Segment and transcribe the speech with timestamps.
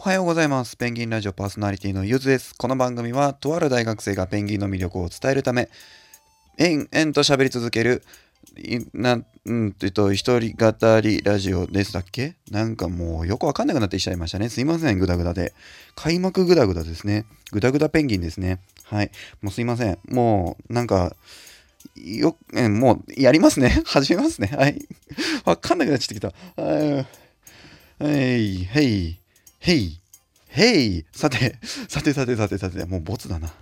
[0.00, 0.76] おはようございます。
[0.76, 2.54] ペンギンラジオパーソナリティのゆずです。
[2.56, 5.68] この番組は、とある大学生がペンギンの魅力を伝えるため、
[6.56, 8.04] 延々と喋り続ける、
[8.94, 12.36] なん、うん、と、一人語りラジオですだっけ？
[12.48, 14.48] なんかもうよくわかんなくなってきちゃいましたね。
[14.50, 15.52] すいません、グダグダで。
[15.96, 17.24] 開幕グダグダですね。
[17.50, 18.60] グダグダペンギンですね。
[18.84, 19.10] はい。
[19.42, 19.98] もうすいません。
[20.08, 21.16] もう、なんか、
[21.96, 23.82] よ、えもう、やりますね。
[23.84, 24.52] 始めますね。
[24.56, 24.78] はい。
[25.44, 26.32] わかんなくなっちゃってきた。
[26.62, 28.04] はい。
[28.04, 28.62] はい。
[28.62, 29.18] へい。
[29.60, 30.00] へい。
[30.48, 31.04] へい。
[31.12, 31.58] さて、
[31.88, 33.52] さてさてさてさて、もうボツだな。